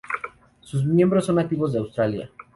Sus 0.61 0.83
miembros 0.83 1.25
son 1.27 1.35
nativos 1.35 1.73
de 1.73 1.77
Australia. 1.77 2.31